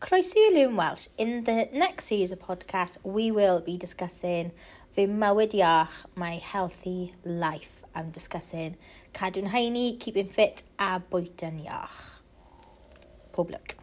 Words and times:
Croeso 0.00 0.50
Loon 0.54 0.76
Welsh. 0.76 1.08
In 1.18 1.44
the 1.44 1.68
next 1.74 2.06
series 2.06 2.32
of 2.32 2.40
podcast, 2.40 2.96
we 3.04 3.30
will 3.30 3.60
be 3.60 3.76
discussing 3.76 4.50
fy 4.90 5.06
mywyd 5.06 5.52
iach, 5.52 5.90
my 6.16 6.36
healthy 6.36 7.12
life. 7.22 7.84
I'm 7.94 8.10
discussing 8.10 8.76
cadw'n 9.12 9.50
heini, 9.50 10.00
keeping 10.00 10.30
fit 10.30 10.62
a 10.78 11.00
bwyta'n 11.00 11.66
iach. 11.66 12.22
Public. 13.32 13.76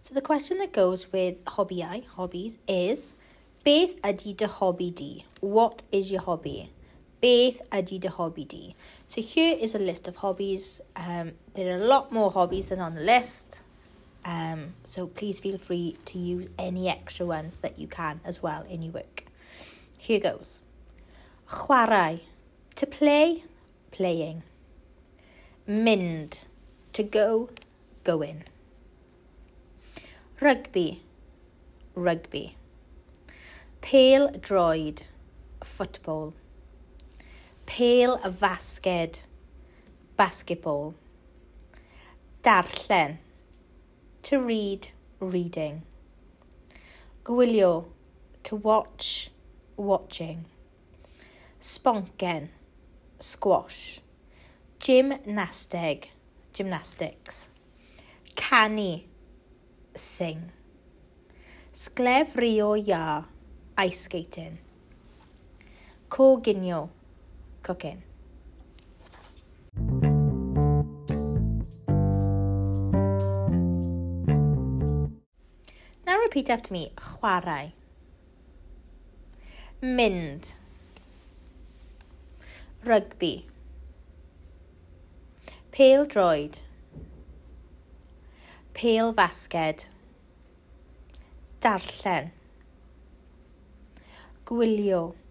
So 0.00 0.14
the 0.14 0.22
question 0.22 0.56
that 0.58 0.72
goes 0.72 1.12
with 1.12 1.36
hobby 1.46 1.84
I, 1.84 2.04
hobbies, 2.16 2.58
is 2.66 3.12
Beth 3.64 4.00
ydy 4.00 4.34
dy 4.34 4.46
hobby 4.46 4.90
di? 4.90 5.26
What 5.40 5.82
is 5.92 6.10
your 6.10 6.22
hobby? 6.22 6.72
beth 7.20 7.60
ydy 7.70 8.00
dy 8.00 8.08
hobi 8.08 8.46
di? 8.46 8.74
So 9.06 9.20
here 9.20 9.56
is 9.60 9.74
a 9.74 9.78
list 9.78 10.08
of 10.08 10.16
hobbies. 10.16 10.80
Um, 10.96 11.32
there 11.54 11.72
are 11.72 11.76
a 11.76 11.86
lot 11.86 12.12
more 12.12 12.30
hobbies 12.30 12.68
than 12.68 12.80
on 12.80 12.94
the 12.94 13.00
list. 13.00 13.62
Um, 14.24 14.74
so 14.84 15.06
please 15.06 15.40
feel 15.40 15.58
free 15.58 15.96
to 16.06 16.18
use 16.18 16.48
any 16.58 16.88
extra 16.88 17.24
ones 17.24 17.58
that 17.58 17.78
you 17.78 17.86
can 17.88 18.20
as 18.24 18.42
well 18.42 18.62
in 18.68 18.82
your 18.82 18.92
work. 18.92 19.24
Here 19.96 20.20
goes. 20.20 20.60
Chwarae. 21.48 22.20
To 22.76 22.86
play, 22.86 23.44
playing. 23.90 24.42
Mynd. 25.66 26.40
To 26.92 27.02
go, 27.02 27.50
going. 28.04 28.44
Rugby. 30.40 31.02
Rugby. 31.94 32.56
Pale 33.80 34.30
droid. 34.32 35.02
Football 35.64 36.34
pêl 37.68 38.18
fasged, 38.32 39.24
basketball. 40.16 40.94
Darllen, 42.42 43.18
to 44.22 44.40
read, 44.40 44.88
reading. 45.20 45.82
Gwylio, 47.24 47.84
to 48.44 48.56
watch, 48.56 49.30
watching. 49.76 50.46
Sponken, 51.60 52.48
squash. 53.20 54.00
Gymnastig, 54.80 56.06
gymnastics. 56.54 57.50
Canu, 58.34 59.02
sing. 59.94 60.52
Sglefrio 61.74 62.76
ia, 62.76 63.24
ice 63.76 64.00
skating. 64.04 64.58
Coginio, 66.08 66.88
cooking. 67.62 68.02
Now 76.06 76.18
repeat 76.20 76.50
after 76.50 76.72
me. 76.72 76.92
Chwarae. 76.96 77.72
Mynd. 79.80 80.54
Rygbi. 82.84 83.44
Pêl 85.72 86.06
droed. 86.08 86.58
Pêl 88.74 89.14
fasged. 89.14 89.84
Darllen. 91.60 92.30
Gwylio. 94.44 95.14
Gwylio 95.14 95.27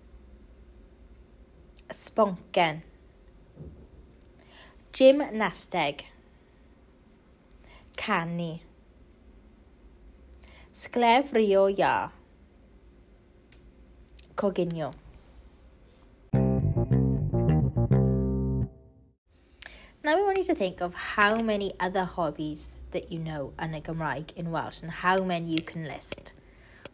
Sponken. 1.90 2.82
Gymnasteg. 4.92 6.06
Canu. 7.96 8.60
Sglefrio 10.74 11.70
ia. 11.70 12.12
Coginio. 14.36 14.94
Now 20.04 20.16
we 20.16 20.22
want 20.24 20.38
you 20.38 20.44
to 20.46 20.56
think 20.56 20.80
of 20.82 20.94
how 20.94 21.42
many 21.42 21.74
other 21.80 22.06
hobbies 22.06 22.72
that 22.92 23.12
you 23.12 23.20
know 23.20 23.54
yn 23.60 23.74
y 23.74 23.82
Gymraeg 23.82 24.32
in 24.36 24.52
Welsh 24.52 24.82
and 24.82 24.92
how 24.92 25.24
many 25.24 25.52
you 25.52 25.62
can 25.62 25.84
list. 25.84 26.34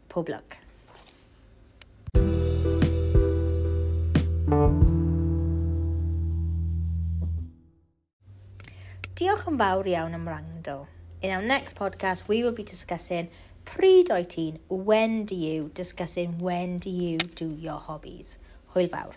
Pob. 0.10 0.30
diolch 9.24 9.46
yn 9.48 9.56
fawr 9.56 9.88
iawn 9.88 10.16
am 10.18 10.26
wrando. 10.28 10.74
In 11.22 11.32
our 11.32 11.42
next 11.42 11.78
podcast, 11.78 12.28
we 12.28 12.44
will 12.44 12.52
be 12.52 12.66
discussing 12.68 13.30
pryd 13.64 14.12
oed 14.12 14.28
ti'n, 14.34 14.60
when 14.68 15.24
do 15.24 15.38
you, 15.40 15.72
discussing 15.80 16.38
when 16.44 16.78
do 16.84 16.92
you 16.92 17.18
do 17.40 17.48
your 17.48 17.80
hobbies. 17.80 18.38
Hwyl 18.76 18.92
fawr. 18.92 19.16